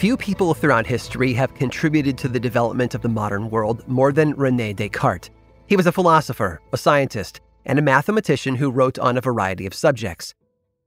Few 0.00 0.16
people 0.16 0.54
throughout 0.54 0.86
history 0.86 1.34
have 1.34 1.52
contributed 1.52 2.16
to 2.16 2.28
the 2.28 2.40
development 2.40 2.94
of 2.94 3.02
the 3.02 3.08
modern 3.10 3.50
world 3.50 3.86
more 3.86 4.12
than 4.12 4.32
Rene 4.32 4.72
Descartes. 4.72 5.28
He 5.66 5.76
was 5.76 5.86
a 5.86 5.92
philosopher, 5.92 6.58
a 6.72 6.78
scientist, 6.78 7.42
and 7.66 7.78
a 7.78 7.82
mathematician 7.82 8.54
who 8.54 8.70
wrote 8.70 8.98
on 8.98 9.18
a 9.18 9.20
variety 9.20 9.66
of 9.66 9.74
subjects. 9.74 10.34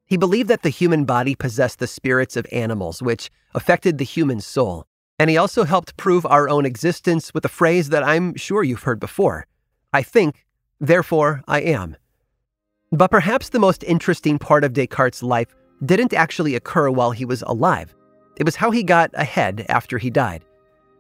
He 0.08 0.18
believed 0.18 0.50
that 0.50 0.64
the 0.64 0.70
human 0.70 1.06
body 1.06 1.36
possessed 1.36 1.78
the 1.78 1.86
spirits 1.86 2.36
of 2.36 2.48
animals, 2.52 3.04
which 3.04 3.30
affected 3.54 4.00
the 4.00 4.04
human 4.04 4.42
soul. 4.42 4.88
And 5.20 5.30
he 5.30 5.38
also 5.38 5.64
helped 5.64 5.96
prove 5.96 6.26
our 6.26 6.50
own 6.50 6.66
existence 6.66 7.36
with 7.36 7.46
a 7.46 7.50
phrase 7.50 7.90
that 7.90 8.04
I'm 8.04 8.36
sure 8.36 8.64
you've 8.64 8.82
heard 8.82 9.00
before 9.00 9.46
I 9.94 10.02
think, 10.02 10.44
therefore 10.80 11.44
I 11.48 11.62
am. 11.62 11.98
But 12.92 13.12
perhaps 13.12 13.50
the 13.50 13.60
most 13.60 13.84
interesting 13.84 14.40
part 14.40 14.64
of 14.64 14.74
Descartes' 14.74 15.22
life 15.22 15.54
didn't 15.86 16.16
actually 16.16 16.56
occur 16.56 16.90
while 16.90 17.12
he 17.12 17.26
was 17.26 17.44
alive. 17.44 17.94
It 18.36 18.46
was 18.46 18.56
how 18.56 18.72
he 18.72 18.84
got 18.84 19.12
ahead 19.14 19.66
after 19.70 19.98
he 19.98 20.10
died. 20.10 20.44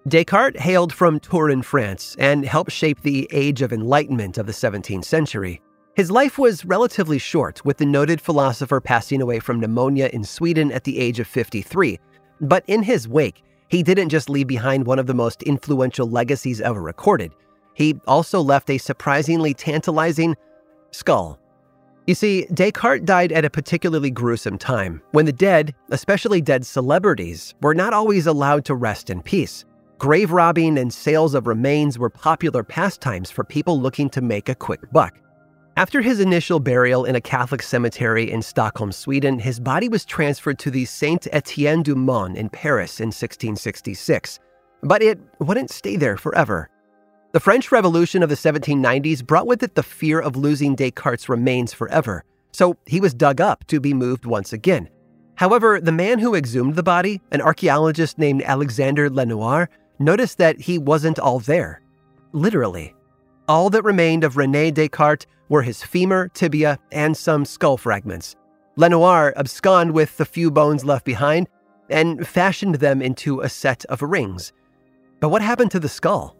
Descartes 0.07 0.59
hailed 0.59 0.93
from 0.93 1.19
Touraine, 1.19 1.63
France, 1.63 2.15
and 2.19 2.45
helped 2.45 2.71
shape 2.71 3.01
the 3.01 3.27
Age 3.31 3.61
of 3.61 3.71
Enlightenment 3.71 4.37
of 4.37 4.45
the 4.45 4.51
17th 4.51 5.05
century. 5.05 5.61
His 5.95 6.11
life 6.11 6.37
was 6.37 6.65
relatively 6.65 7.19
short, 7.19 7.63
with 7.63 7.77
the 7.77 7.85
noted 7.85 8.19
philosopher 8.19 8.81
passing 8.81 9.21
away 9.21 9.39
from 9.39 9.59
pneumonia 9.59 10.09
in 10.11 10.23
Sweden 10.23 10.71
at 10.71 10.83
the 10.83 10.99
age 10.99 11.19
of 11.19 11.27
53. 11.27 11.99
But 12.41 12.63
in 12.67 12.83
his 12.83 13.07
wake, 13.07 13.43
he 13.69 13.83
didn't 13.83 14.09
just 14.09 14.29
leave 14.29 14.47
behind 14.47 14.85
one 14.85 14.99
of 14.99 15.07
the 15.07 15.13
most 15.13 15.43
influential 15.43 16.09
legacies 16.09 16.61
ever 16.61 16.81
recorded. 16.81 17.31
He 17.75 17.99
also 18.07 18.41
left 18.41 18.69
a 18.69 18.77
surprisingly 18.77 19.53
tantalizing 19.53 20.35
skull. 20.91 21.39
You 22.05 22.15
see, 22.15 22.45
Descartes 22.53 23.05
died 23.05 23.31
at 23.31 23.45
a 23.45 23.49
particularly 23.49 24.11
gruesome 24.11 24.57
time 24.57 25.01
when 25.11 25.25
the 25.25 25.31
dead, 25.31 25.73
especially 25.89 26.41
dead 26.41 26.65
celebrities, 26.65 27.55
were 27.61 27.73
not 27.73 27.93
always 27.93 28.27
allowed 28.27 28.65
to 28.65 28.75
rest 28.75 29.09
in 29.09 29.21
peace. 29.21 29.63
Grave 29.99 30.31
robbing 30.31 30.77
and 30.77 30.93
sales 30.93 31.33
of 31.33 31.47
remains 31.47 31.97
were 31.97 32.09
popular 32.09 32.61
pastimes 32.61 33.31
for 33.31 33.45
people 33.45 33.79
looking 33.79 34.09
to 34.09 34.21
make 34.21 34.49
a 34.49 34.55
quick 34.55 34.81
buck. 34.91 35.17
After 35.77 36.01
his 36.01 36.19
initial 36.19 36.59
burial 36.59 37.05
in 37.05 37.15
a 37.15 37.21
Catholic 37.21 37.63
cemetery 37.63 38.29
in 38.29 38.41
Stockholm, 38.41 38.91
Sweden, 38.91 39.39
his 39.39 39.61
body 39.61 39.87
was 39.87 40.03
transferred 40.03 40.59
to 40.59 40.69
the 40.69 40.83
Saint 40.83 41.27
Etienne 41.31 41.83
du 41.83 41.95
Mont 41.95 42.37
in 42.37 42.49
Paris 42.49 42.99
in 42.99 43.07
1666. 43.07 44.39
But 44.81 45.01
it 45.01 45.19
wouldn't 45.39 45.71
stay 45.71 45.95
there 45.95 46.17
forever. 46.17 46.69
The 47.33 47.39
French 47.39 47.71
Revolution 47.71 48.21
of 48.21 48.29
the 48.29 48.35
1790s 48.35 49.25
brought 49.25 49.47
with 49.47 49.63
it 49.63 49.73
the 49.73 49.81
fear 49.81 50.19
of 50.19 50.35
losing 50.35 50.75
Descartes' 50.75 51.27
remains 51.27 51.73
forever, 51.73 52.23
so 52.51 52.77
he 52.85 53.01
was 53.01 53.15
dug 53.15 53.41
up 53.41 53.65
to 53.65 53.79
be 53.79 53.91
moved 53.91 54.27
once 54.27 54.53
again. 54.53 54.87
However, 55.33 55.81
the 55.81 55.91
man 55.91 56.19
who 56.19 56.35
exhumed 56.35 56.75
the 56.75 56.83
body, 56.83 57.21
an 57.31 57.41
archaeologist 57.41 58.19
named 58.19 58.43
Alexander 58.43 59.09
Lenoir, 59.09 59.67
noticed 59.97 60.37
that 60.37 60.61
he 60.61 60.77
wasn't 60.77 61.17
all 61.17 61.39
there. 61.39 61.81
Literally. 62.33 62.93
All 63.47 63.71
that 63.71 63.81
remained 63.81 64.23
of 64.23 64.37
Rene 64.37 64.69
Descartes 64.69 65.25
were 65.49 65.63
his 65.63 65.81
femur, 65.81 66.27
tibia, 66.35 66.77
and 66.91 67.17
some 67.17 67.45
skull 67.45 67.77
fragments. 67.77 68.35
Lenoir 68.75 69.33
absconded 69.35 69.95
with 69.95 70.17
the 70.17 70.25
few 70.25 70.51
bones 70.51 70.85
left 70.85 71.03
behind 71.03 71.49
and 71.89 72.27
fashioned 72.27 72.75
them 72.75 73.01
into 73.01 73.41
a 73.41 73.49
set 73.49 73.85
of 73.85 74.03
rings. 74.03 74.53
But 75.19 75.29
what 75.29 75.41
happened 75.41 75.71
to 75.71 75.79
the 75.79 75.89
skull? 75.89 76.37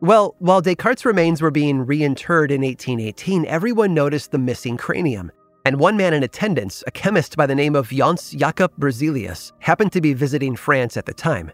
Well, 0.00 0.34
while 0.40 0.60
Descartes' 0.60 1.06
remains 1.06 1.40
were 1.40 1.50
being 1.50 1.86
reinterred 1.86 2.50
in 2.50 2.60
1818, 2.60 3.46
everyone 3.46 3.94
noticed 3.94 4.30
the 4.30 4.38
missing 4.38 4.76
cranium. 4.76 5.32
And 5.64 5.80
one 5.80 5.96
man 5.96 6.12
in 6.12 6.22
attendance, 6.22 6.84
a 6.86 6.90
chemist 6.90 7.36
by 7.36 7.46
the 7.46 7.54
name 7.54 7.74
of 7.74 7.88
Jöns 7.88 8.36
Jacob 8.36 8.72
Berzelius, 8.78 9.52
happened 9.58 9.92
to 9.92 10.02
be 10.02 10.12
visiting 10.12 10.54
France 10.54 10.98
at 10.98 11.06
the 11.06 11.14
time. 11.14 11.50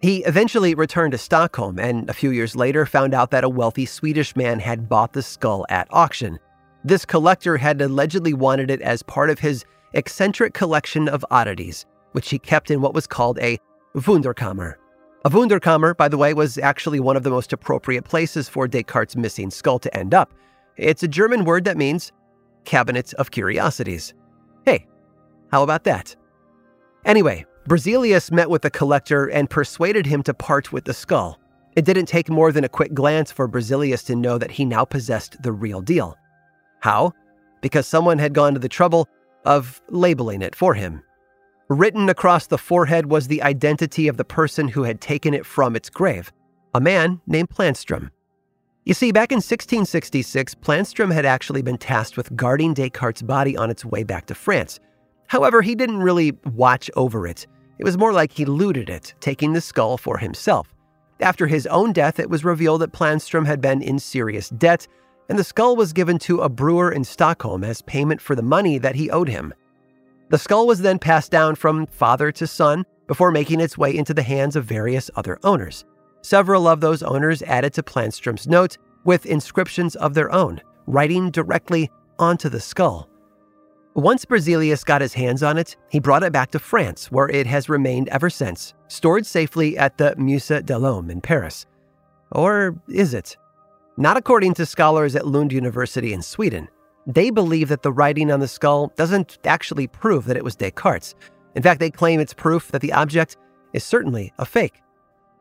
He 0.00 0.24
eventually 0.24 0.74
returned 0.74 1.12
to 1.12 1.18
Stockholm 1.18 1.78
and 1.78 2.08
a 2.08 2.14
few 2.14 2.30
years 2.30 2.56
later 2.56 2.86
found 2.86 3.14
out 3.14 3.30
that 3.30 3.44
a 3.44 3.48
wealthy 3.48 3.86
Swedish 3.86 4.34
man 4.34 4.60
had 4.60 4.88
bought 4.88 5.12
the 5.12 5.22
skull 5.22 5.66
at 5.68 5.86
auction. 5.90 6.38
This 6.84 7.04
collector 7.04 7.58
had 7.58 7.80
allegedly 7.80 8.32
wanted 8.32 8.70
it 8.70 8.80
as 8.80 9.02
part 9.02 9.28
of 9.28 9.38
his 9.38 9.64
eccentric 9.92 10.54
collection 10.54 11.08
of 11.08 11.24
oddities, 11.30 11.84
which 12.12 12.30
he 12.30 12.38
kept 12.38 12.70
in 12.70 12.80
what 12.80 12.94
was 12.94 13.06
called 13.06 13.38
a 13.38 13.58
Wunderkammer, 13.94 14.74
a 15.24 15.30
Wunderkammer, 15.30 15.96
by 15.96 16.08
the 16.08 16.18
way, 16.18 16.34
was 16.34 16.58
actually 16.58 17.00
one 17.00 17.16
of 17.16 17.22
the 17.22 17.30
most 17.30 17.52
appropriate 17.52 18.04
places 18.04 18.48
for 18.48 18.68
Descartes' 18.68 19.16
missing 19.16 19.50
skull 19.50 19.78
to 19.78 19.96
end 19.96 20.12
up. 20.12 20.34
It's 20.76 21.02
a 21.02 21.08
German 21.08 21.44
word 21.44 21.64
that 21.64 21.76
means 21.76 22.12
cabinet 22.64 23.14
of 23.14 23.30
curiosities. 23.30 24.12
Hey, 24.64 24.86
how 25.50 25.62
about 25.62 25.84
that? 25.84 26.14
Anyway, 27.04 27.46
Berzelius 27.68 28.30
met 28.30 28.50
with 28.50 28.62
the 28.62 28.70
collector 28.70 29.26
and 29.26 29.48
persuaded 29.48 30.06
him 30.06 30.22
to 30.24 30.34
part 30.34 30.72
with 30.72 30.84
the 30.84 30.94
skull. 30.94 31.38
It 31.76 31.84
didn't 31.84 32.06
take 32.06 32.28
more 32.28 32.52
than 32.52 32.64
a 32.64 32.68
quick 32.68 32.94
glance 32.94 33.32
for 33.32 33.48
Berzelius 33.48 34.04
to 34.06 34.16
know 34.16 34.38
that 34.38 34.50
he 34.50 34.64
now 34.64 34.84
possessed 34.84 35.42
the 35.42 35.52
real 35.52 35.80
deal. 35.80 36.16
How? 36.80 37.12
Because 37.62 37.86
someone 37.86 38.18
had 38.18 38.34
gone 38.34 38.54
to 38.54 38.60
the 38.60 38.68
trouble 38.68 39.08
of 39.44 39.80
labeling 39.88 40.42
it 40.42 40.54
for 40.54 40.74
him. 40.74 41.02
Written 41.74 42.08
across 42.08 42.46
the 42.46 42.56
forehead 42.56 43.06
was 43.06 43.26
the 43.26 43.42
identity 43.42 44.06
of 44.06 44.16
the 44.16 44.24
person 44.24 44.68
who 44.68 44.84
had 44.84 45.00
taken 45.00 45.34
it 45.34 45.44
from 45.44 45.74
its 45.74 45.90
grave, 45.90 46.32
a 46.72 46.80
man 46.80 47.20
named 47.26 47.50
Planstrom. 47.50 48.10
You 48.84 48.94
see, 48.94 49.10
back 49.10 49.32
in 49.32 49.38
1666, 49.38 50.54
Planstrom 50.54 51.12
had 51.12 51.26
actually 51.26 51.62
been 51.62 51.76
tasked 51.76 52.16
with 52.16 52.36
guarding 52.36 52.74
Descartes' 52.74 53.22
body 53.22 53.56
on 53.56 53.70
its 53.70 53.84
way 53.84 54.04
back 54.04 54.26
to 54.26 54.36
France. 54.36 54.78
However, 55.26 55.62
he 55.62 55.74
didn't 55.74 55.98
really 55.98 56.38
watch 56.52 56.92
over 56.94 57.26
it. 57.26 57.44
It 57.80 57.84
was 57.84 57.98
more 57.98 58.12
like 58.12 58.30
he 58.30 58.44
looted 58.44 58.88
it, 58.88 59.12
taking 59.18 59.52
the 59.52 59.60
skull 59.60 59.98
for 59.98 60.18
himself. 60.18 60.72
After 61.18 61.48
his 61.48 61.66
own 61.66 61.92
death, 61.92 62.20
it 62.20 62.30
was 62.30 62.44
revealed 62.44 62.82
that 62.82 62.92
Planstrom 62.92 63.46
had 63.46 63.60
been 63.60 63.82
in 63.82 63.98
serious 63.98 64.48
debt, 64.50 64.86
and 65.28 65.36
the 65.36 65.42
skull 65.42 65.74
was 65.74 65.92
given 65.92 66.20
to 66.20 66.42
a 66.42 66.48
brewer 66.48 66.92
in 66.92 67.02
Stockholm 67.02 67.64
as 67.64 67.82
payment 67.82 68.20
for 68.20 68.36
the 68.36 68.42
money 68.42 68.78
that 68.78 68.94
he 68.94 69.10
owed 69.10 69.28
him. 69.28 69.52
The 70.34 70.38
skull 70.38 70.66
was 70.66 70.80
then 70.80 70.98
passed 70.98 71.30
down 71.30 71.54
from 71.54 71.86
father 71.86 72.32
to 72.32 72.46
son 72.48 72.84
before 73.06 73.30
making 73.30 73.60
its 73.60 73.78
way 73.78 73.96
into 73.96 74.12
the 74.12 74.24
hands 74.24 74.56
of 74.56 74.64
various 74.64 75.08
other 75.14 75.38
owners. 75.44 75.84
Several 76.22 76.66
of 76.66 76.80
those 76.80 77.04
owners 77.04 77.40
added 77.42 77.72
to 77.74 77.84
Planstrom's 77.84 78.48
notes 78.48 78.76
with 79.04 79.26
inscriptions 79.26 79.94
of 79.94 80.14
their 80.14 80.32
own, 80.32 80.60
writing 80.88 81.30
directly 81.30 81.88
onto 82.18 82.48
the 82.48 82.58
skull. 82.58 83.08
Once 83.94 84.24
Berzelius 84.24 84.84
got 84.84 85.02
his 85.02 85.14
hands 85.14 85.44
on 85.44 85.56
it, 85.56 85.76
he 85.88 86.00
brought 86.00 86.24
it 86.24 86.32
back 86.32 86.50
to 86.50 86.58
France, 86.58 87.12
where 87.12 87.28
it 87.28 87.46
has 87.46 87.68
remained 87.68 88.08
ever 88.08 88.28
since, 88.28 88.74
stored 88.88 89.24
safely 89.24 89.78
at 89.78 89.98
the 89.98 90.16
Musée 90.18 90.66
de 90.66 90.76
l'Homme 90.76 91.10
in 91.10 91.20
Paris. 91.20 91.64
Or 92.32 92.74
is 92.88 93.14
it? 93.14 93.36
Not 93.96 94.16
according 94.16 94.54
to 94.54 94.66
scholars 94.66 95.14
at 95.14 95.28
Lund 95.28 95.52
University 95.52 96.12
in 96.12 96.22
Sweden. 96.22 96.68
They 97.06 97.30
believe 97.30 97.68
that 97.68 97.82
the 97.82 97.92
writing 97.92 98.30
on 98.30 98.40
the 98.40 98.48
skull 98.48 98.92
doesn't 98.96 99.38
actually 99.44 99.86
prove 99.86 100.24
that 100.24 100.36
it 100.36 100.44
was 100.44 100.56
Descartes. 100.56 101.14
In 101.54 101.62
fact, 101.62 101.80
they 101.80 101.90
claim 101.90 102.18
it's 102.18 102.34
proof 102.34 102.70
that 102.72 102.80
the 102.80 102.92
object 102.92 103.36
is 103.72 103.84
certainly 103.84 104.32
a 104.38 104.46
fake. 104.46 104.80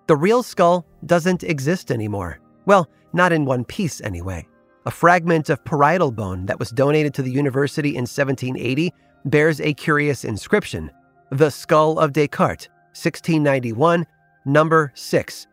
The 0.07 0.17
real 0.17 0.43
skull 0.43 0.85
doesn't 1.05 1.43
exist 1.43 1.89
anymore. 1.89 2.39
Well, 2.65 2.89
not 3.13 3.31
in 3.31 3.45
one 3.45 3.63
piece 3.63 4.01
anyway. 4.01 4.45
A 4.85 4.91
fragment 4.91 5.49
of 5.49 5.63
parietal 5.63 6.11
bone 6.11 6.45
that 6.47 6.59
was 6.59 6.69
donated 6.71 7.13
to 7.13 7.21
the 7.21 7.31
university 7.31 7.89
in 7.89 8.01
1780 8.01 8.93
bears 9.25 9.61
a 9.61 9.73
curious 9.73 10.25
inscription 10.25 10.91
The 11.31 11.49
Skull 11.49 11.97
of 11.99 12.11
Descartes, 12.11 12.67
1691, 12.91 14.05
number 14.45 14.91
6. 14.93 15.47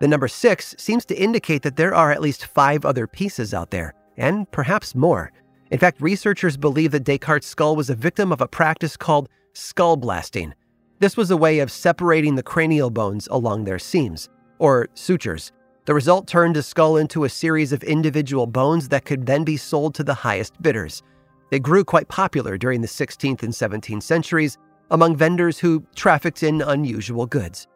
The 0.00 0.08
number 0.08 0.26
6 0.26 0.74
seems 0.76 1.04
to 1.06 1.14
indicate 1.14 1.62
that 1.62 1.76
there 1.76 1.94
are 1.94 2.10
at 2.10 2.20
least 2.20 2.46
five 2.46 2.84
other 2.84 3.06
pieces 3.06 3.54
out 3.54 3.70
there, 3.70 3.94
and 4.16 4.50
perhaps 4.50 4.96
more. 4.96 5.30
In 5.74 5.80
fact, 5.80 6.00
researchers 6.00 6.56
believe 6.56 6.92
that 6.92 7.02
Descartes' 7.02 7.48
skull 7.48 7.74
was 7.74 7.90
a 7.90 7.96
victim 7.96 8.30
of 8.30 8.40
a 8.40 8.46
practice 8.46 8.96
called 8.96 9.28
skull 9.54 9.96
blasting. 9.96 10.54
This 11.00 11.16
was 11.16 11.32
a 11.32 11.36
way 11.36 11.58
of 11.58 11.72
separating 11.72 12.36
the 12.36 12.44
cranial 12.44 12.90
bones 12.90 13.26
along 13.28 13.64
their 13.64 13.80
seams, 13.80 14.28
or 14.60 14.86
sutures. 14.94 15.50
The 15.86 15.94
result 15.94 16.28
turned 16.28 16.54
the 16.54 16.62
skull 16.62 16.96
into 16.96 17.24
a 17.24 17.28
series 17.28 17.72
of 17.72 17.82
individual 17.82 18.46
bones 18.46 18.88
that 18.90 19.04
could 19.04 19.26
then 19.26 19.42
be 19.42 19.56
sold 19.56 19.96
to 19.96 20.04
the 20.04 20.14
highest 20.14 20.62
bidders. 20.62 21.02
It 21.50 21.64
grew 21.64 21.84
quite 21.84 22.06
popular 22.06 22.56
during 22.56 22.80
the 22.80 22.86
16th 22.86 23.42
and 23.42 23.52
17th 23.52 24.04
centuries 24.04 24.56
among 24.92 25.16
vendors 25.16 25.58
who 25.58 25.84
trafficked 25.96 26.44
in 26.44 26.62
unusual 26.62 27.26
goods. 27.26 27.66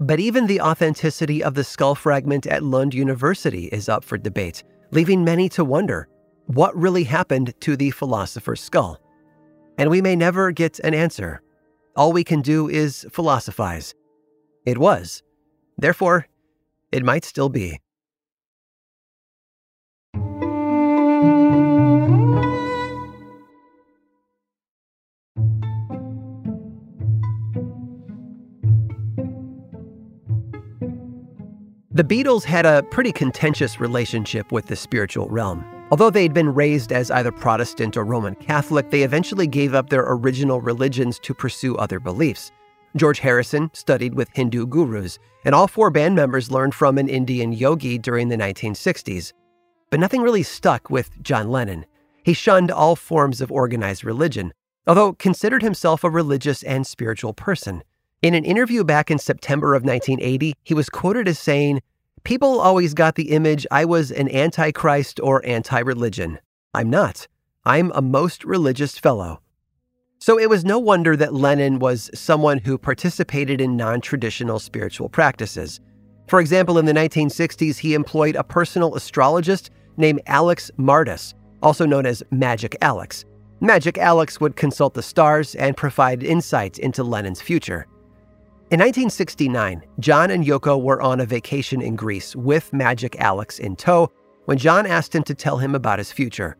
But 0.00 0.18
even 0.18 0.48
the 0.48 0.62
authenticity 0.62 1.44
of 1.44 1.54
the 1.54 1.62
skull 1.62 1.94
fragment 1.94 2.48
at 2.48 2.64
Lund 2.64 2.92
University 2.92 3.66
is 3.66 3.88
up 3.88 4.02
for 4.02 4.18
debate, 4.18 4.64
leaving 4.90 5.22
many 5.22 5.48
to 5.50 5.64
wonder 5.64 6.08
what 6.54 6.76
really 6.76 7.04
happened 7.04 7.54
to 7.60 7.76
the 7.76 7.92
philosopher's 7.92 8.60
skull. 8.60 9.00
And 9.78 9.88
we 9.88 10.02
may 10.02 10.16
never 10.16 10.50
get 10.50 10.80
an 10.80 10.94
answer. 10.94 11.42
All 11.94 12.12
we 12.12 12.24
can 12.24 12.42
do 12.42 12.68
is 12.68 13.06
philosophize. 13.12 13.94
It 14.66 14.76
was. 14.76 15.22
Therefore, 15.78 16.26
it 16.90 17.04
might 17.04 17.24
still 17.24 17.48
be. 17.48 17.80
The 31.92 32.04
Beatles 32.04 32.44
had 32.44 32.66
a 32.66 32.82
pretty 32.84 33.12
contentious 33.12 33.78
relationship 33.78 34.50
with 34.50 34.66
the 34.66 34.74
spiritual 34.74 35.28
realm. 35.28 35.79
Although 35.90 36.10
they'd 36.10 36.32
been 36.32 36.54
raised 36.54 36.92
as 36.92 37.10
either 37.10 37.32
Protestant 37.32 37.96
or 37.96 38.04
Roman 38.04 38.36
Catholic, 38.36 38.90
they 38.90 39.02
eventually 39.02 39.48
gave 39.48 39.74
up 39.74 39.90
their 39.90 40.04
original 40.06 40.60
religions 40.60 41.18
to 41.20 41.34
pursue 41.34 41.76
other 41.76 41.98
beliefs. 41.98 42.52
George 42.96 43.18
Harrison 43.18 43.70
studied 43.72 44.14
with 44.14 44.28
Hindu 44.32 44.66
gurus, 44.66 45.18
and 45.44 45.54
all 45.54 45.66
four 45.66 45.90
band 45.90 46.14
members 46.14 46.50
learned 46.50 46.74
from 46.74 46.96
an 46.96 47.08
Indian 47.08 47.52
yogi 47.52 47.98
during 47.98 48.28
the 48.28 48.36
1960s. 48.36 49.32
But 49.90 49.98
nothing 49.98 50.22
really 50.22 50.44
stuck 50.44 50.90
with 50.90 51.10
John 51.22 51.50
Lennon. 51.50 51.86
He 52.22 52.34
shunned 52.34 52.70
all 52.70 52.94
forms 52.94 53.40
of 53.40 53.50
organized 53.50 54.04
religion, 54.04 54.52
although 54.86 55.14
considered 55.14 55.62
himself 55.62 56.04
a 56.04 56.10
religious 56.10 56.62
and 56.62 56.86
spiritual 56.86 57.32
person. 57.32 57.82
In 58.22 58.34
an 58.34 58.44
interview 58.44 58.84
back 58.84 59.10
in 59.10 59.18
September 59.18 59.74
of 59.74 59.82
1980, 59.82 60.54
he 60.62 60.74
was 60.74 60.90
quoted 60.90 61.26
as 61.26 61.38
saying, 61.38 61.80
People 62.24 62.60
always 62.60 62.92
got 62.94 63.14
the 63.14 63.30
image 63.30 63.66
I 63.70 63.84
was 63.84 64.10
an 64.10 64.28
antichrist 64.34 65.20
or 65.20 65.44
anti 65.46 65.78
religion. 65.78 66.38
I'm 66.74 66.90
not. 66.90 67.26
I'm 67.64 67.90
a 67.94 68.02
most 68.02 68.44
religious 68.44 68.98
fellow. 68.98 69.40
So 70.18 70.38
it 70.38 70.50
was 70.50 70.64
no 70.64 70.78
wonder 70.78 71.16
that 71.16 71.32
Lennon 71.32 71.78
was 71.78 72.10
someone 72.14 72.58
who 72.58 72.76
participated 72.76 73.60
in 73.60 73.76
non 73.76 74.02
traditional 74.02 74.58
spiritual 74.58 75.08
practices. 75.08 75.80
For 76.28 76.40
example, 76.40 76.78
in 76.78 76.84
the 76.84 76.92
1960s, 76.92 77.78
he 77.78 77.94
employed 77.94 78.36
a 78.36 78.44
personal 78.44 78.94
astrologist 78.94 79.70
named 79.96 80.20
Alex 80.26 80.70
Mardas, 80.78 81.34
also 81.62 81.86
known 81.86 82.04
as 82.04 82.22
Magic 82.30 82.76
Alex. 82.82 83.24
Magic 83.60 83.98
Alex 83.98 84.40
would 84.40 84.56
consult 84.56 84.94
the 84.94 85.02
stars 85.02 85.54
and 85.54 85.76
provide 85.76 86.22
insights 86.22 86.78
into 86.78 87.02
Lennon's 87.02 87.42
future. 87.42 87.86
In 88.70 88.78
1969, 88.78 89.82
John 89.98 90.30
and 90.30 90.44
Yoko 90.44 90.80
were 90.80 91.02
on 91.02 91.18
a 91.18 91.26
vacation 91.26 91.82
in 91.82 91.96
Greece 91.96 92.36
with 92.36 92.72
Magic 92.72 93.18
Alex 93.18 93.58
in 93.58 93.74
tow 93.74 94.12
when 94.44 94.58
John 94.58 94.86
asked 94.86 95.12
him 95.12 95.24
to 95.24 95.34
tell 95.34 95.56
him 95.56 95.74
about 95.74 95.98
his 95.98 96.12
future. 96.12 96.56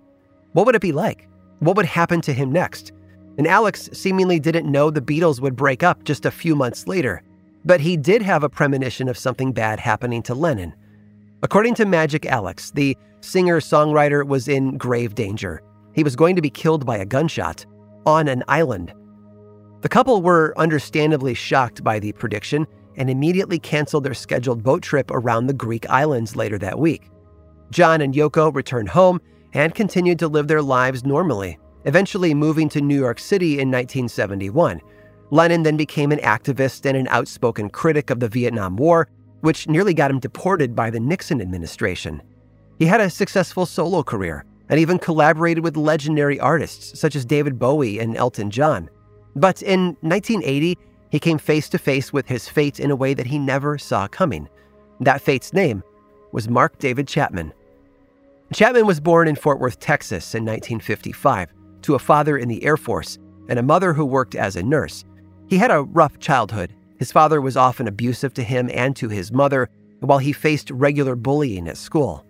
What 0.51 0.67
would 0.67 0.75
it 0.75 0.83
be 0.83 0.91
like? 0.91 1.29
What 1.61 1.77
would 1.77 1.87
happen 1.87 2.21
to 2.23 2.33
him 2.33 2.51
next? 2.51 2.91
And 3.39 3.47
Alex 3.47 3.89
seemingly 3.93 4.41
didn't 4.41 4.69
know 4.69 4.91
the 4.91 5.01
Beatles 5.01 5.41
would 5.41 5.55
break 5.55 5.85
up 5.85 6.03
just 6.03 6.27
a 6.27 6.33
few 6.33 6.57
months 6.57 6.89
later, 6.89 7.23
but 7.65 7.81
he 7.81 7.97
did 7.97 8.23
have 8.23 8.43
a 8.43 8.49
premonition 8.49 9.09
of 9.09 9.17
something 9.17 9.53
bad 9.53 9.79
happening 9.79 10.21
to 10.25 10.35
Lennon. 10.35 10.75
According 11.45 11.77
to 11.77 11.87
Magic 11.87 12.27
Alex, 12.27 12.73
the 12.73 12.99
singer 13.21 13.61
songwriter 13.61 14.27
was 14.27 14.49
in 14.49 14.77
grave 14.79 15.15
danger. 15.15 15.63
He 15.95 16.03
was 16.03 16.17
going 16.17 16.35
to 16.35 16.43
be 16.43 16.51
killed 16.51 16.85
by 16.85 16.97
a 16.97 17.07
gunshot 17.07 17.67
on 18.05 18.27
an 18.27 18.43
island 18.49 18.95
the 19.81 19.89
couple 19.89 20.23
were 20.23 20.53
understandably 20.57 21.35
shocked 21.35 21.83
by 21.83 21.99
the 21.99 22.13
prediction 22.13 22.67
and 22.97 23.09
immediately 23.09 23.59
canceled 23.59 24.05
their 24.05 24.15
scheduled 24.15 24.63
boat 24.63 24.83
trip 24.83 25.11
around 25.11 25.47
the 25.47 25.55
Greek 25.55 25.89
islands 25.89 26.37
later 26.37 26.59
that 26.59 26.79
week. 26.79 27.11
John 27.71 28.01
and 28.01 28.15
Yoko 28.15 28.55
returned 28.55 28.89
home 28.89 29.21
and 29.55 29.75
continued 29.75 30.19
to 30.19 30.29
live 30.29 30.49
their 30.49 30.63
lives 30.63 31.05
normally, 31.05 31.59
eventually 31.85 32.35
moving 32.35 32.69
to 32.69 32.81
New 32.81 32.99
York 32.99 33.19
City 33.19 33.55
in 33.55 33.71
1971. 33.71 34.81
Lennon 35.31 35.63
then 35.63 35.77
became 35.77 36.13
an 36.13 36.19
activist 36.19 36.85
and 36.85 36.97
an 36.97 37.09
outspoken 37.09 37.71
critic 37.71 38.11
of 38.11 38.21
the 38.21 38.29
Vietnam 38.29 38.77
War, 38.77 39.09
which 39.41 39.69
nearly 39.69 39.95
got 39.95 40.11
him 40.11 40.19
deported 40.19 40.75
by 40.75 40.91
the 40.91 41.01
Nixon 41.01 41.41
administration. 41.41 42.21
He 42.79 42.87
had 42.87 43.01
a 43.01 43.09
successful 43.09 43.65
solo 43.65 44.03
career 44.03 44.45
and 44.69 44.79
even 44.79 44.99
collaborated 44.99 45.65
with 45.65 45.77
legendary 45.77 46.39
artists 46.39 46.99
such 46.99 47.17
as 47.17 47.25
David 47.25 47.59
Bowie 47.59 47.99
and 47.99 48.17
Elton 48.17 48.51
John. 48.51 48.91
But 49.37 49.63
in 49.63 49.97
1980, 50.01 50.79
he 51.11 51.19
came 51.19 51.39
face 51.39 51.69
to 51.71 51.79
face 51.79 52.13
with 52.13 52.29
his 52.29 52.49
fate 52.49 52.81
in 52.81 52.91
a 52.91 52.97
way 52.97 53.15
that 53.15 53.27
he 53.27 53.39
never 53.39 53.79
saw 53.79 54.09
coming. 54.09 54.49
That 55.01 55.21
fate's 55.21 55.53
name 55.53 55.83
was 56.33 56.49
Mark 56.49 56.79
David 56.79 57.09
Chapman. 57.09 57.53
Chapman 58.53 58.87
was 58.87 59.01
born 59.01 59.29
in 59.29 59.37
Fort 59.37 59.61
Worth, 59.61 59.79
Texas 59.79 60.35
in 60.35 60.45
1955 60.45 61.53
to 61.83 61.95
a 61.95 61.99
father 61.99 62.37
in 62.37 62.49
the 62.49 62.65
Air 62.65 62.77
Force 62.77 63.19
and 63.49 63.59
a 63.59 63.63
mother 63.63 63.93
who 63.93 64.05
worked 64.05 64.35
as 64.35 64.57
a 64.57 64.63
nurse. 64.63 65.05
He 65.49 65.59
had 65.59 65.71
a 65.71 65.83
rough 65.83 66.19
childhood. 66.19 66.73
His 66.99 67.11
father 67.11 67.41
was 67.41 67.57
often 67.57 67.89
abusive 67.89 68.35
to 68.35 68.43
him 68.43 68.71
and 68.73 68.95
to 68.97 69.09
his 69.09 69.33
mother, 69.33 69.69
while 70.01 70.19
he 70.19 70.33
faced 70.33 70.71
regular 70.71 71.17
bullying 71.17 71.69
at 71.69 71.77
school. 71.77 72.25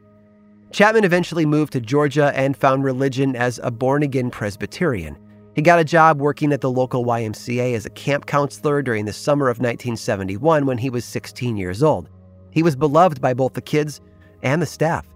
Chapman 0.72 1.04
eventually 1.04 1.44
moved 1.44 1.72
to 1.72 1.80
Georgia 1.80 2.32
and 2.34 2.56
found 2.56 2.84
religion 2.84 3.34
as 3.34 3.58
a 3.62 3.70
born 3.70 4.02
again 4.02 4.30
Presbyterian. 4.30 5.16
He 5.54 5.62
got 5.62 5.80
a 5.80 5.84
job 5.84 6.20
working 6.20 6.52
at 6.52 6.60
the 6.60 6.70
local 6.70 7.04
YMCA 7.04 7.74
as 7.74 7.84
a 7.84 7.90
camp 7.90 8.26
counselor 8.26 8.82
during 8.82 9.04
the 9.04 9.12
summer 9.12 9.48
of 9.48 9.58
1971 9.58 10.64
when 10.64 10.78
he 10.78 10.90
was 10.90 11.04
16 11.04 11.56
years 11.56 11.82
old. 11.82 12.08
He 12.52 12.62
was 12.62 12.76
beloved 12.76 13.20
by 13.20 13.34
both 13.34 13.54
the 13.54 13.60
kids 13.60 14.00
and 14.42 14.62
the 14.62 14.66
staff. 14.66 15.06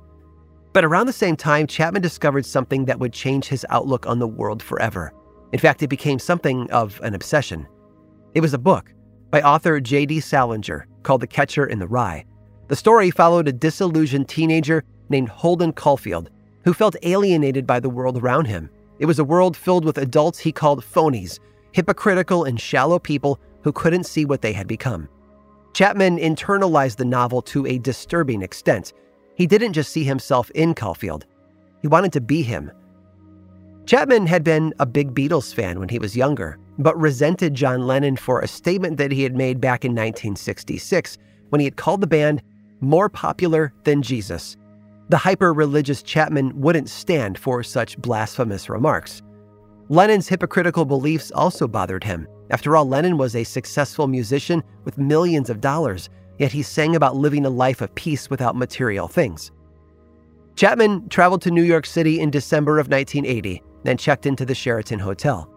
But 0.72 0.84
around 0.84 1.06
the 1.06 1.12
same 1.12 1.36
time, 1.36 1.68
Chapman 1.68 2.02
discovered 2.02 2.44
something 2.44 2.84
that 2.86 2.98
would 2.98 3.12
change 3.12 3.46
his 3.46 3.64
outlook 3.70 4.06
on 4.06 4.18
the 4.18 4.26
world 4.26 4.60
forever. 4.60 5.12
In 5.52 5.60
fact, 5.60 5.84
it 5.84 5.88
became 5.88 6.18
something 6.18 6.68
of 6.72 7.00
an 7.02 7.14
obsession. 7.14 7.68
It 8.34 8.40
was 8.40 8.54
a 8.54 8.58
book 8.58 8.92
by 9.30 9.40
author 9.42 9.78
J.D. 9.78 10.18
Salinger 10.18 10.88
called 11.04 11.20
The 11.20 11.28
Catcher 11.28 11.66
in 11.66 11.78
the 11.78 11.86
Rye. 11.86 12.24
The 12.66 12.76
story 12.76 13.12
followed 13.12 13.46
a 13.46 13.52
disillusioned 13.52 14.28
teenager 14.28 14.82
named 15.08 15.28
Holden 15.28 15.72
Caulfield 15.72 16.30
who 16.64 16.74
felt 16.74 16.96
alienated 17.02 17.66
by 17.66 17.78
the 17.78 17.90
world 17.90 18.18
around 18.18 18.46
him 18.46 18.68
it 18.98 19.06
was 19.06 19.18
a 19.18 19.24
world 19.24 19.56
filled 19.56 19.84
with 19.84 19.98
adults 19.98 20.38
he 20.38 20.52
called 20.52 20.84
phonies, 20.84 21.40
hypocritical 21.72 22.44
and 22.44 22.60
shallow 22.60 22.98
people 22.98 23.40
who 23.62 23.72
couldn't 23.72 24.04
see 24.04 24.24
what 24.24 24.42
they 24.42 24.52
had 24.52 24.66
become. 24.66 25.08
Chapman 25.72 26.18
internalized 26.18 26.96
the 26.96 27.04
novel 27.04 27.42
to 27.42 27.66
a 27.66 27.78
disturbing 27.78 28.42
extent. 28.42 28.92
He 29.34 29.46
didn't 29.46 29.72
just 29.72 29.90
see 29.90 30.04
himself 30.04 30.50
in 30.50 30.74
Caulfield, 30.74 31.26
he 31.82 31.88
wanted 31.88 32.12
to 32.12 32.20
be 32.20 32.42
him. 32.42 32.70
Chapman 33.86 34.26
had 34.26 34.42
been 34.44 34.72
a 34.78 34.86
big 34.86 35.14
Beatles 35.14 35.52
fan 35.52 35.78
when 35.78 35.90
he 35.90 35.98
was 35.98 36.16
younger, 36.16 36.58
but 36.78 36.98
resented 36.98 37.54
John 37.54 37.86
Lennon 37.86 38.16
for 38.16 38.40
a 38.40 38.48
statement 38.48 38.96
that 38.96 39.12
he 39.12 39.22
had 39.22 39.36
made 39.36 39.60
back 39.60 39.84
in 39.84 39.90
1966 39.92 41.18
when 41.50 41.60
he 41.60 41.66
had 41.66 41.76
called 41.76 42.00
the 42.00 42.06
band 42.06 42.42
more 42.80 43.08
popular 43.08 43.72
than 43.84 44.00
Jesus. 44.00 44.56
The 45.08 45.16
hyper 45.18 45.52
religious 45.52 46.02
Chapman 46.02 46.60
wouldn't 46.60 46.88
stand 46.88 47.38
for 47.38 47.62
such 47.62 47.98
blasphemous 47.98 48.68
remarks. 48.68 49.22
Lennon's 49.88 50.28
hypocritical 50.28 50.84
beliefs 50.84 51.30
also 51.32 51.68
bothered 51.68 52.04
him. 52.04 52.26
After 52.50 52.76
all, 52.76 52.86
Lennon 52.86 53.18
was 53.18 53.36
a 53.36 53.44
successful 53.44 54.06
musician 54.06 54.62
with 54.84 54.98
millions 54.98 55.50
of 55.50 55.60
dollars, 55.60 56.08
yet 56.38 56.52
he 56.52 56.62
sang 56.62 56.96
about 56.96 57.16
living 57.16 57.44
a 57.44 57.50
life 57.50 57.80
of 57.80 57.94
peace 57.94 58.30
without 58.30 58.56
material 58.56 59.08
things. 59.08 59.50
Chapman 60.56 61.08
traveled 61.08 61.42
to 61.42 61.50
New 61.50 61.62
York 61.62 61.84
City 61.84 62.20
in 62.20 62.30
December 62.30 62.78
of 62.78 62.88
1980 62.88 63.62
then 63.84 63.96
checked 63.96 64.26
into 64.26 64.44
the 64.44 64.54
Sheraton 64.54 64.98
Hotel. 64.98 65.48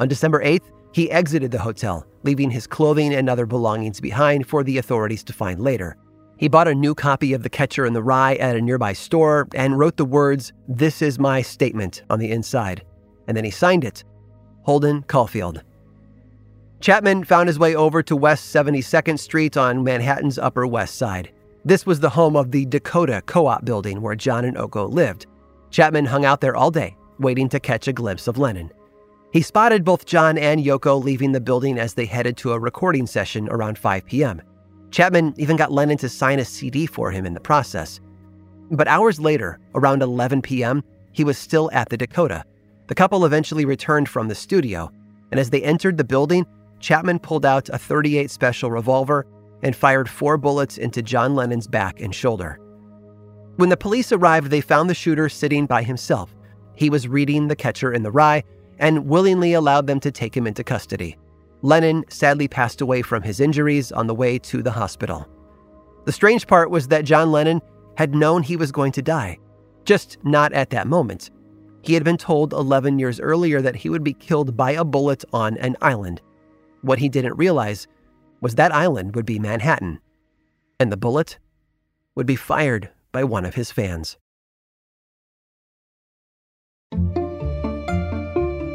On 0.00 0.08
December 0.08 0.42
8th, 0.42 0.70
he 0.92 1.10
exited 1.10 1.50
the 1.50 1.58
hotel, 1.58 2.06
leaving 2.22 2.50
his 2.50 2.66
clothing 2.66 3.14
and 3.14 3.28
other 3.28 3.46
belongings 3.46 4.00
behind 4.00 4.46
for 4.46 4.64
the 4.64 4.78
authorities 4.78 5.24
to 5.24 5.32
find 5.32 5.60
later. 5.60 5.96
He 6.42 6.48
bought 6.48 6.66
a 6.66 6.74
new 6.74 6.92
copy 6.92 7.34
of 7.34 7.44
The 7.44 7.48
Catcher 7.48 7.86
in 7.86 7.92
the 7.92 8.02
Rye 8.02 8.34
at 8.34 8.56
a 8.56 8.60
nearby 8.60 8.94
store 8.94 9.46
and 9.54 9.78
wrote 9.78 9.96
the 9.96 10.04
words, 10.04 10.52
This 10.66 11.00
is 11.00 11.16
my 11.16 11.40
statement, 11.40 12.02
on 12.10 12.18
the 12.18 12.32
inside. 12.32 12.82
And 13.28 13.36
then 13.36 13.44
he 13.44 13.50
signed 13.52 13.84
it 13.84 14.02
Holden 14.62 15.04
Caulfield. 15.04 15.62
Chapman 16.80 17.22
found 17.22 17.48
his 17.48 17.60
way 17.60 17.76
over 17.76 18.02
to 18.02 18.16
West 18.16 18.52
72nd 18.52 19.20
Street 19.20 19.56
on 19.56 19.84
Manhattan's 19.84 20.36
Upper 20.36 20.66
West 20.66 20.96
Side. 20.96 21.30
This 21.64 21.86
was 21.86 22.00
the 22.00 22.10
home 22.10 22.34
of 22.34 22.50
the 22.50 22.66
Dakota 22.66 23.22
Co 23.24 23.46
op 23.46 23.64
building 23.64 24.02
where 24.02 24.16
John 24.16 24.44
and 24.44 24.56
Yoko 24.56 24.92
lived. 24.92 25.26
Chapman 25.70 26.06
hung 26.06 26.24
out 26.24 26.40
there 26.40 26.56
all 26.56 26.72
day, 26.72 26.96
waiting 27.20 27.48
to 27.50 27.60
catch 27.60 27.86
a 27.86 27.92
glimpse 27.92 28.26
of 28.26 28.36
Lennon. 28.36 28.72
He 29.32 29.42
spotted 29.42 29.84
both 29.84 30.06
John 30.06 30.36
and 30.38 30.60
Yoko 30.60 31.00
leaving 31.00 31.30
the 31.30 31.40
building 31.40 31.78
as 31.78 31.94
they 31.94 32.04
headed 32.04 32.36
to 32.38 32.50
a 32.50 32.58
recording 32.58 33.06
session 33.06 33.48
around 33.48 33.78
5 33.78 34.06
p.m. 34.06 34.42
Chapman 34.92 35.34
even 35.38 35.56
got 35.56 35.72
Lennon 35.72 35.96
to 35.98 36.08
sign 36.08 36.38
a 36.38 36.44
CD 36.44 36.86
for 36.86 37.10
him 37.10 37.26
in 37.26 37.34
the 37.34 37.40
process. 37.40 37.98
But 38.70 38.88
hours 38.88 39.18
later, 39.18 39.58
around 39.74 40.02
11 40.02 40.42
p.m., 40.42 40.84
he 41.12 41.24
was 41.24 41.38
still 41.38 41.70
at 41.72 41.88
the 41.88 41.96
Dakota. 41.96 42.44
The 42.86 42.94
couple 42.94 43.24
eventually 43.24 43.64
returned 43.64 44.08
from 44.08 44.28
the 44.28 44.34
studio, 44.34 44.90
and 45.30 45.40
as 45.40 45.50
they 45.50 45.62
entered 45.62 45.96
the 45.96 46.04
building, 46.04 46.46
Chapman 46.78 47.20
pulled 47.20 47.46
out 47.46 47.70
a 47.70 47.78
38 47.78 48.30
special 48.30 48.70
revolver 48.70 49.26
and 49.62 49.74
fired 49.74 50.10
four 50.10 50.36
bullets 50.36 50.76
into 50.76 51.00
John 51.02 51.34
Lennon's 51.34 51.66
back 51.66 52.00
and 52.00 52.14
shoulder. 52.14 52.58
When 53.56 53.68
the 53.68 53.76
police 53.76 54.12
arrived, 54.12 54.50
they 54.50 54.60
found 54.60 54.90
the 54.90 54.94
shooter 54.94 55.28
sitting 55.28 55.66
by 55.66 55.82
himself. 55.84 56.34
He 56.74 56.90
was 56.90 57.08
reading 57.08 57.48
The 57.48 57.56
Catcher 57.56 57.92
in 57.92 58.02
the 58.02 58.10
Rye 58.10 58.42
and 58.78 59.06
willingly 59.06 59.52
allowed 59.52 59.86
them 59.86 60.00
to 60.00 60.10
take 60.10 60.36
him 60.36 60.46
into 60.46 60.64
custody. 60.64 61.16
Lennon 61.62 62.04
sadly 62.08 62.48
passed 62.48 62.80
away 62.80 63.02
from 63.02 63.22
his 63.22 63.40
injuries 63.40 63.92
on 63.92 64.06
the 64.08 64.14
way 64.14 64.38
to 64.40 64.62
the 64.62 64.72
hospital. 64.72 65.28
The 66.04 66.12
strange 66.12 66.46
part 66.46 66.70
was 66.70 66.88
that 66.88 67.04
John 67.04 67.30
Lennon 67.30 67.62
had 67.96 68.14
known 68.14 68.42
he 68.42 68.56
was 68.56 68.72
going 68.72 68.92
to 68.92 69.02
die, 69.02 69.38
just 69.84 70.18
not 70.24 70.52
at 70.52 70.70
that 70.70 70.88
moment. 70.88 71.30
He 71.82 71.94
had 71.94 72.04
been 72.04 72.16
told 72.16 72.52
11 72.52 72.98
years 72.98 73.20
earlier 73.20 73.60
that 73.60 73.76
he 73.76 73.88
would 73.88 74.02
be 74.02 74.12
killed 74.12 74.56
by 74.56 74.72
a 74.72 74.84
bullet 74.84 75.24
on 75.32 75.56
an 75.58 75.76
island. 75.80 76.20
What 76.82 76.98
he 76.98 77.08
didn't 77.08 77.36
realize 77.36 77.86
was 78.40 78.56
that 78.56 78.74
island 78.74 79.14
would 79.14 79.26
be 79.26 79.38
Manhattan, 79.38 80.00
and 80.80 80.90
the 80.90 80.96
bullet 80.96 81.38
would 82.16 82.26
be 82.26 82.36
fired 82.36 82.90
by 83.12 83.22
one 83.22 83.44
of 83.44 83.54
his 83.54 83.70
fans. 83.70 84.16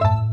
thank 0.00 0.24
you 0.24 0.29